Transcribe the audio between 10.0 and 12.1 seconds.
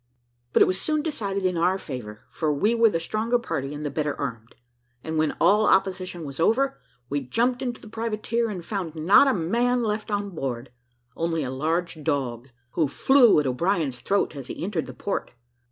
on board, only a large